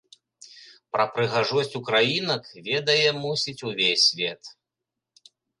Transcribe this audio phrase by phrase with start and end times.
[0.93, 4.41] Пра прыгажосць украінак ведае, мусіць, увесь свет!